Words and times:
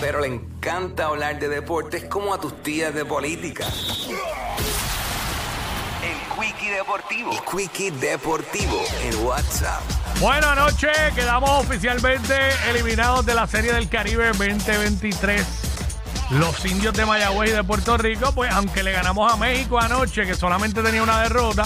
pero 0.00 0.20
le 0.20 0.28
encanta 0.28 1.06
hablar 1.06 1.38
de 1.38 1.48
deportes 1.48 2.04
como 2.04 2.32
a 2.32 2.40
tus 2.40 2.62
tías 2.62 2.94
de 2.94 3.04
política. 3.04 3.66
El 6.02 6.36
Quickie 6.36 6.70
Deportivo. 6.70 7.32
El 7.32 7.40
Quickie 7.42 7.90
Deportivo 7.90 8.82
en 9.02 9.24
WhatsApp. 9.24 9.82
Bueno, 10.20 10.48
anoche 10.48 10.88
quedamos 11.14 11.50
oficialmente 11.50 12.34
eliminados 12.70 13.26
de 13.26 13.34
la 13.34 13.46
Serie 13.46 13.72
del 13.72 13.88
Caribe 13.88 14.26
2023. 14.28 15.44
Los 16.30 16.64
indios 16.66 16.94
de 16.94 17.06
Mayagüez 17.06 17.50
y 17.50 17.52
de 17.54 17.64
Puerto 17.64 17.96
Rico, 17.96 18.32
pues 18.32 18.52
aunque 18.52 18.82
le 18.82 18.92
ganamos 18.92 19.32
a 19.32 19.36
México 19.36 19.78
anoche, 19.78 20.26
que 20.26 20.34
solamente 20.34 20.82
tenía 20.82 21.02
una 21.02 21.22
derrota, 21.22 21.64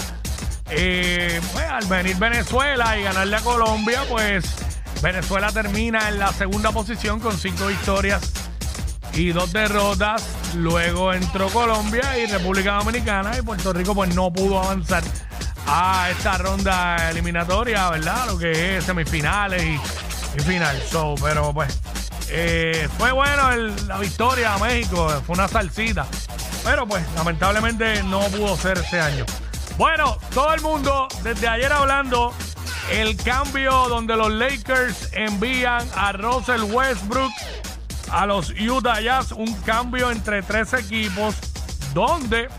eh, 0.69 1.41
pues, 1.51 1.65
al 1.65 1.85
venir 1.85 2.15
Venezuela 2.17 2.97
y 2.97 3.03
ganarle 3.03 3.35
a 3.35 3.41
Colombia, 3.41 4.03
pues 4.07 4.62
Venezuela 5.03 5.51
termina 5.51 6.07
en 6.07 6.17
la 6.17 6.31
segunda 6.31 6.71
posición 6.71 7.19
con 7.19 7.37
cinco 7.37 7.67
victorias 7.67 8.21
y 9.13 9.33
dos 9.33 9.51
derrotas. 9.51 10.25
Luego 10.55 11.11
entró 11.11 11.49
Colombia 11.49 12.17
y 12.17 12.25
República 12.25 12.75
Dominicana 12.75 13.37
y 13.37 13.41
Puerto 13.41 13.73
Rico 13.73 13.93
pues 13.93 14.15
no 14.15 14.31
pudo 14.31 14.63
avanzar 14.63 15.03
a 15.67 16.07
esta 16.09 16.37
ronda 16.37 17.09
eliminatoria, 17.09 17.89
¿verdad? 17.89 18.27
Lo 18.27 18.37
que 18.37 18.77
es 18.77 18.85
semifinales 18.85 19.61
y, 19.61 19.73
y 20.37 20.41
final. 20.41 20.81
Pero 21.21 21.53
pues 21.53 21.77
eh, 22.29 22.87
fue 22.97 23.11
bueno 23.11 23.51
la 23.85 23.97
victoria 23.97 24.53
a 24.53 24.57
México, 24.57 25.09
fue 25.27 25.35
una 25.35 25.49
salsita. 25.49 26.07
Pero 26.63 26.87
pues 26.87 27.03
lamentablemente 27.17 28.01
no 28.03 28.21
pudo 28.21 28.55
ser 28.55 28.77
este 28.77 29.01
año. 29.01 29.25
Bueno, 29.77 30.17
todo 30.33 30.53
el 30.53 30.61
mundo 30.61 31.09
desde 31.23 31.49
ayer 31.49 31.73
hablando 31.73 32.33
el 32.91 33.15
cambio 33.17 33.87
donde 33.89 34.15
los 34.15 34.31
Lakers 34.31 35.09
envían 35.13 35.87
a 35.95 36.11
Russell 36.11 36.63
Westbrook 36.63 37.31
a 38.11 38.25
los 38.25 38.51
Utah 38.51 39.01
Jazz, 39.01 39.31
un 39.31 39.53
cambio 39.61 40.11
entre 40.11 40.43
tres 40.43 40.73
equipos 40.73 41.35
donde 41.93 42.49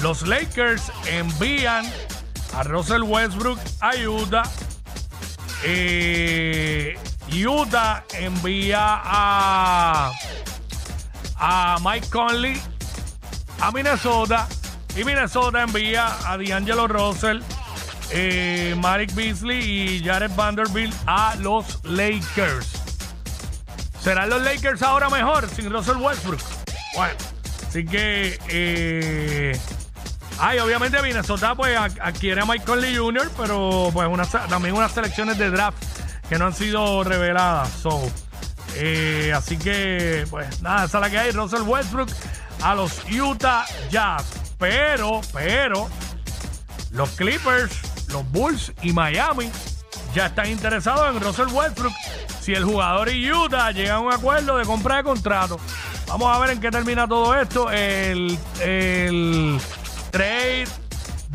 los 0.00 0.26
Lakers 0.26 0.92
envían 1.06 1.84
a 2.54 2.62
Russell 2.62 3.02
Westbrook 3.02 3.58
a 3.80 3.96
Utah. 3.96 4.42
Eh, 5.64 6.96
Utah 7.32 8.04
envía 8.14 9.00
a, 9.02 10.12
a 11.38 11.78
Mike 11.82 12.08
Conley 12.10 12.60
a 13.62 13.70
Minnesota. 13.70 14.48
Y 14.96 15.04
Minnesota 15.04 15.62
envía 15.62 16.08
a 16.26 16.36
D'Angelo 16.36 16.86
Russell, 16.86 17.40
eh, 18.12 18.74
Marek 18.78 19.14
Beasley 19.14 19.96
y 19.96 20.04
Jared 20.04 20.30
Vanderbilt 20.34 20.94
a 21.06 21.34
los 21.36 21.82
Lakers. 21.84 22.72
¿Serán 24.00 24.30
los 24.30 24.42
Lakers 24.42 24.82
ahora 24.82 25.08
mejor 25.08 25.48
sin 25.48 25.70
Russell 25.70 25.96
Westbrook? 25.96 26.40
Bueno, 26.94 27.14
así 27.68 27.84
que. 27.84 28.38
Eh, 28.48 29.58
ay, 30.38 30.58
obviamente 30.58 31.00
Minnesota 31.02 31.54
pues 31.54 31.78
adquiere 31.78 32.40
a 32.40 32.44
Mike 32.44 32.64
Conley 32.64 32.96
Jr., 32.96 33.30
pero 33.36 33.90
pues 33.92 34.08
una 34.08 34.26
también 34.26 34.74
unas 34.74 34.92
selecciones 34.92 35.38
de 35.38 35.50
draft 35.50 35.82
que 36.28 36.38
no 36.38 36.46
han 36.46 36.54
sido 36.54 37.04
reveladas. 37.04 37.68
So, 37.70 38.10
eh, 38.76 39.32
así 39.34 39.56
que, 39.56 40.26
pues 40.30 40.62
nada, 40.62 40.84
esa 40.84 40.98
es 40.98 41.02
la 41.02 41.10
que 41.10 41.18
hay. 41.18 41.30
Russell 41.30 41.62
Westbrook 41.62 42.08
a 42.62 42.74
los 42.74 43.02
Utah 43.10 43.64
Jazz. 43.90 44.24
Pero, 44.58 45.20
pero, 45.32 45.88
los 46.90 47.10
Clippers, 47.10 47.91
los 48.12 48.30
Bulls 48.30 48.72
y 48.82 48.92
Miami 48.92 49.50
ya 50.14 50.26
están 50.26 50.48
interesados 50.48 51.14
en 51.14 51.20
Russell 51.22 51.48
Westbrook 51.48 51.92
si 52.40 52.54
el 52.54 52.64
jugador 52.64 53.08
y 53.08 53.32
Utah 53.32 53.70
llegan 53.70 53.96
a 53.96 54.00
un 54.00 54.12
acuerdo 54.12 54.58
de 54.58 54.64
compra 54.64 54.96
de 54.96 55.04
contrato. 55.04 55.58
Vamos 56.08 56.36
a 56.36 56.38
ver 56.40 56.50
en 56.50 56.60
qué 56.60 56.70
termina 56.70 57.06
todo 57.08 57.34
esto. 57.34 57.70
El, 57.70 58.38
trade 60.10 60.66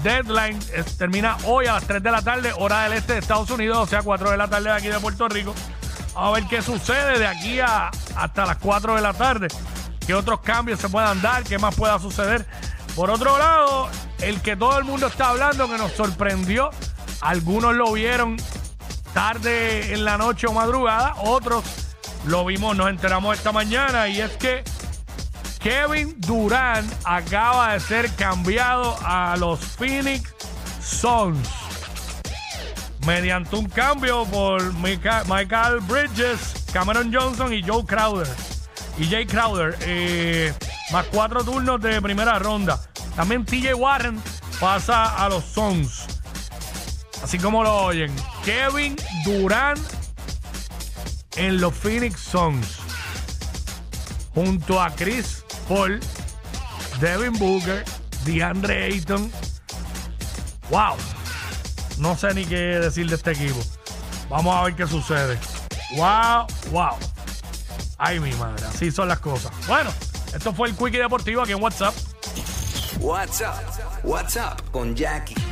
deadline 0.04 0.60
termina 0.98 1.38
hoy 1.46 1.66
a 1.66 1.74
las 1.74 1.86
3 1.86 2.04
de 2.04 2.12
la 2.12 2.22
tarde, 2.22 2.52
hora 2.58 2.84
del 2.84 2.94
este 2.94 3.14
de 3.14 3.20
Estados 3.20 3.50
Unidos, 3.50 3.78
o 3.78 3.88
sea, 3.88 4.04
4 4.04 4.32
de 4.32 4.38
la 4.38 4.48
tarde 4.48 4.70
de 4.70 4.76
aquí 4.76 4.88
de 4.88 5.00
Puerto 5.00 5.28
Rico. 5.28 5.56
Vamos 6.14 6.38
a 6.38 6.40
ver 6.40 6.50
qué 6.50 6.62
sucede 6.62 7.18
de 7.18 7.26
aquí 7.26 7.60
a, 7.60 7.90
hasta 8.16 8.46
las 8.46 8.58
4 8.58 8.96
de 8.96 9.02
la 9.02 9.14
tarde. 9.14 9.48
Qué 10.06 10.14
otros 10.14 10.42
cambios 10.42 10.80
se 10.80 10.90
puedan 10.90 11.22
dar, 11.22 11.44
qué 11.44 11.58
más 11.58 11.74
pueda 11.74 11.98
suceder. 12.00 12.46
Por 12.98 13.12
otro 13.12 13.38
lado, 13.38 13.90
el 14.22 14.42
que 14.42 14.56
todo 14.56 14.76
el 14.80 14.84
mundo 14.84 15.06
está 15.06 15.30
hablando, 15.30 15.70
que 15.70 15.78
nos 15.78 15.92
sorprendió, 15.92 16.72
algunos 17.22 17.76
lo 17.76 17.92
vieron 17.94 18.38
tarde 19.14 19.94
en 19.94 20.04
la 20.04 20.18
noche 20.18 20.48
o 20.48 20.52
madrugada, 20.52 21.14
otros 21.20 21.64
lo 22.26 22.44
vimos, 22.44 22.76
nos 22.76 22.90
enteramos 22.90 23.38
esta 23.38 23.52
mañana, 23.52 24.08
y 24.08 24.20
es 24.20 24.32
que 24.38 24.64
Kevin 25.60 26.16
Durant 26.22 26.92
acaba 27.04 27.74
de 27.74 27.82
ser 27.82 28.12
cambiado 28.16 28.98
a 29.06 29.38
los 29.38 29.60
Phoenix 29.60 30.34
Suns 30.82 31.48
mediante 33.06 33.58
un 33.58 33.70
cambio 33.70 34.26
por 34.26 34.74
Michael 34.74 35.82
Bridges, 35.82 36.66
Cameron 36.74 37.14
Johnson 37.14 37.54
y 37.54 37.62
Joe 37.62 37.86
Crowder. 37.86 38.28
Y 38.98 39.06
Jay 39.06 39.28
Crowder, 39.28 39.78
eh, 39.82 40.52
más 40.92 41.06
cuatro 41.12 41.44
turnos 41.44 41.82
de 41.82 42.02
primera 42.02 42.40
ronda. 42.40 42.80
También 43.16 43.46
TJ 43.46 43.74
Warren 43.74 44.22
pasa 44.60 45.24
a 45.24 45.30
los 45.30 45.44
Suns. 45.44 46.06
Así 47.24 47.38
como 47.38 47.64
lo 47.64 47.76
oyen. 47.84 48.14
Kevin 48.46 48.96
Durant 49.26 49.80
en 51.36 51.60
los 51.60 51.74
Phoenix 51.74 52.20
Suns. 52.20 52.78
Junto 54.34 54.82
a 54.82 54.92
Chris 54.92 55.44
Paul, 55.68 56.00
Devin 57.02 57.34
Booker, 57.34 57.84
DeAndre 58.24 58.86
Ayton. 58.86 59.32
¡Wow! 60.70 60.96
No 61.98 62.16
sé 62.16 62.34
ni 62.34 62.46
qué 62.46 62.56
decir 62.56 63.10
de 63.10 63.16
este 63.16 63.32
equipo. 63.32 63.60
Vamos 64.30 64.56
a 64.56 64.64
ver 64.64 64.76
qué 64.76 64.88
sucede. 64.88 65.38
¡Wow! 65.96 66.48
¡Wow! 66.72 66.98
Ay, 67.98 68.20
mi 68.20 68.32
madre, 68.34 68.66
así 68.68 68.92
son 68.92 69.08
las 69.08 69.20
cosas. 69.20 69.52
Bueno, 69.68 69.90
esto 70.38 70.54
fue 70.54 70.68
el 70.70 70.76
Quickie 70.76 71.00
Deportivo 71.00 71.42
aquí 71.42 71.52
en 71.52 71.62
WhatsApp. 71.62 71.96
WhatsApp. 73.00 73.56
WhatsApp 74.04 74.62
con 74.72 74.96
Jackie 74.96 75.47